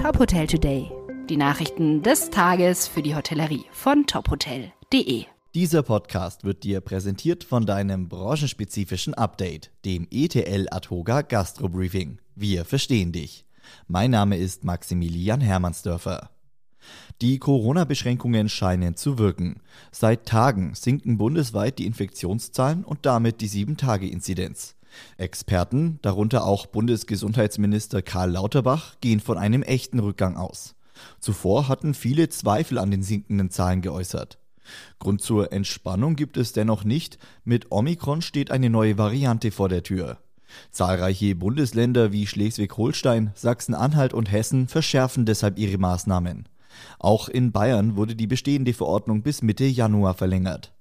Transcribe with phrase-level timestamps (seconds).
[0.00, 0.90] Top Hotel Today.
[1.28, 5.26] Die Nachrichten des Tages für die Hotellerie von tophotel.de.
[5.54, 12.18] Dieser Podcast wird dir präsentiert von deinem branchenspezifischen Update, dem ETL Atoga Gastro Briefing.
[12.34, 13.44] Wir verstehen dich.
[13.88, 16.30] Mein Name ist Maximilian Hermannsdörfer.
[17.20, 19.60] Die Corona-Beschränkungen scheinen zu wirken.
[19.92, 24.76] Seit Tagen sinken bundesweit die Infektionszahlen und damit die 7-Tage-Inzidenz.
[25.16, 30.74] Experten, darunter auch Bundesgesundheitsminister Karl Lauterbach, gehen von einem echten Rückgang aus.
[31.18, 34.38] Zuvor hatten viele Zweifel an den sinkenden Zahlen geäußert.
[34.98, 37.18] Grund zur Entspannung gibt es dennoch nicht.
[37.44, 40.18] Mit Omikron steht eine neue Variante vor der Tür.
[40.70, 46.48] Zahlreiche Bundesländer wie Schleswig-Holstein, Sachsen-Anhalt und Hessen verschärfen deshalb ihre Maßnahmen.
[46.98, 50.72] Auch in Bayern wurde die bestehende Verordnung bis Mitte Januar verlängert.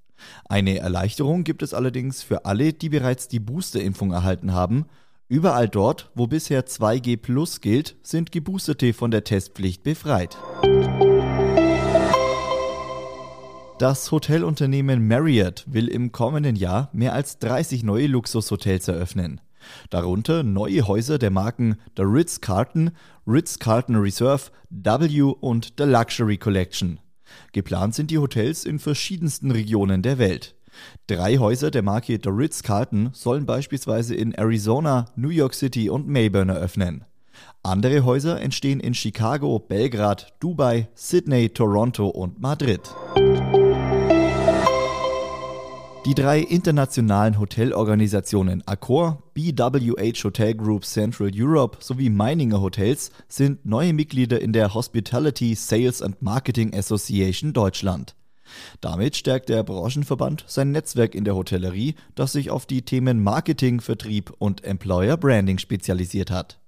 [0.45, 4.85] Eine Erleichterung gibt es allerdings für alle, die bereits die Boosterimpfung erhalten haben.
[5.27, 10.37] Überall dort, wo bisher 2G Plus gilt, sind Geboosterte von der Testpflicht befreit.
[13.77, 19.39] Das Hotelunternehmen Marriott will im kommenden Jahr mehr als 30 neue Luxushotels eröffnen.
[19.89, 22.91] Darunter neue Häuser der Marken The Ritz-Carlton,
[23.25, 26.99] Ritz-Carlton Reserve, W und The Luxury Collection.
[27.51, 30.55] Geplant sind die Hotels in verschiedensten Regionen der Welt.
[31.07, 36.53] Drei Häuser der Marke The Ritz-Carlton sollen beispielsweise in Arizona, New York City und Melbourne
[36.53, 37.05] eröffnen.
[37.63, 42.81] Andere Häuser entstehen in Chicago, Belgrad, Dubai, Sydney, Toronto und Madrid.
[46.05, 53.91] Die drei internationalen Hotelorganisationen Accor, BWH Hotel Group Central Europe sowie Meininger Hotels sind neue
[53.91, 58.15] Mitglieder in der Hospitality Sales and Marketing Association Deutschland.
[58.79, 63.81] Damit stärkt der Branchenverband sein Netzwerk in der Hotellerie, das sich auf die Themen Marketing,
[63.81, 66.59] Vertrieb und Employer Branding spezialisiert hat.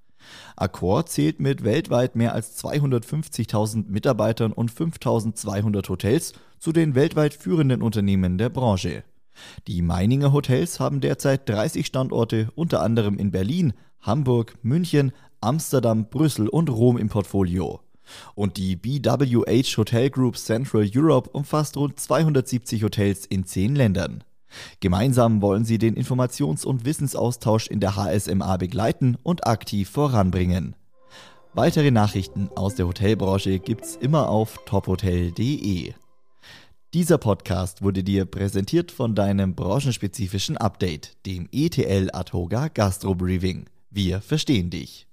[0.57, 7.81] Accor zählt mit weltweit mehr als 250.000 Mitarbeitern und 5.200 Hotels zu den weltweit führenden
[7.81, 9.03] Unternehmen der Branche.
[9.67, 16.47] Die Meininger Hotels haben derzeit 30 Standorte, unter anderem in Berlin, Hamburg, München, Amsterdam, Brüssel
[16.47, 17.81] und Rom im Portfolio.
[18.35, 24.23] Und die BWH Hotel Group Central Europe umfasst rund 270 Hotels in 10 Ländern.
[24.79, 30.75] Gemeinsam wollen sie den Informations- und Wissensaustausch in der HSMA begleiten und aktiv voranbringen.
[31.53, 35.93] Weitere Nachrichten aus der Hotelbranche gibt's immer auf tophotel.de.
[36.93, 43.67] Dieser Podcast wurde dir präsentiert von deinem branchenspezifischen Update, dem ETL Adhoga Gastro Briefing.
[43.89, 45.07] Wir verstehen dich.